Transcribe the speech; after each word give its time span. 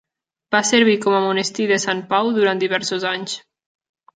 Va 0.55 0.61
servir 0.69 0.95
com 1.03 1.17
a 1.17 1.19
monestir 1.25 1.67
de 1.73 1.79
Sant 1.85 2.01
Pau 2.15 2.33
durant 2.39 2.65
diversos 2.65 3.07
anys. 3.15 3.37